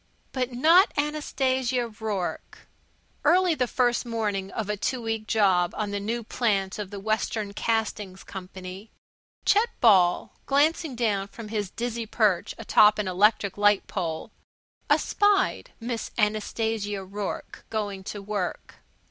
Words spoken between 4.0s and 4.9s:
morning of a